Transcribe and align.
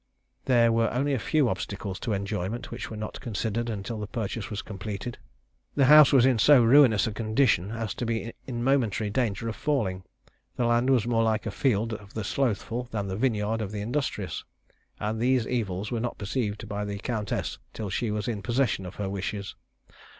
There 0.45 0.71
were 0.71 0.91
only 0.91 1.13
a 1.13 1.19
few 1.19 1.47
obstacles 1.47 1.99
to 1.99 2.11
enjoyment 2.13 2.71
which 2.71 2.89
were 2.89 2.97
not 2.97 3.21
considered 3.21 3.69
until 3.69 3.99
the 3.99 4.07
purchase 4.07 4.49
was 4.49 4.63
completed. 4.63 5.19
The 5.75 5.85
house 5.85 6.11
was 6.11 6.25
in 6.25 6.39
so 6.39 6.63
ruinous 6.63 7.05
a 7.05 7.11
condition 7.11 7.69
as 7.69 7.93
to 7.93 8.05
be 8.07 8.33
in 8.47 8.63
momentary 8.63 9.11
danger 9.11 9.47
of 9.47 9.55
falling. 9.55 10.03
The 10.55 10.65
land 10.65 10.89
was 10.89 11.05
more 11.05 11.21
like 11.21 11.43
the 11.43 11.51
field 11.51 11.93
of 11.93 12.15
the 12.15 12.23
slothful 12.23 12.85
than 12.89 13.09
the 13.09 13.15
vineyard 13.15 13.61
of 13.61 13.71
the 13.71 13.81
industrious; 13.81 14.43
and 14.99 15.19
these 15.19 15.45
evils 15.45 15.91
were 15.91 15.99
not 16.01 16.17
perceived 16.17 16.67
by 16.67 16.83
the 16.83 16.97
countess 16.97 17.59
till 17.71 17.91
she 17.91 18.09
was 18.09 18.27
in 18.27 18.41
possession 18.41 18.87
of 18.87 18.95
her 18.95 19.07
wishes. 19.07 19.53